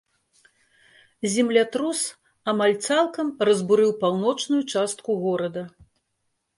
[1.33, 2.01] Землятрус
[2.55, 5.63] амаль цалкам разбурыў паўночную частку горада.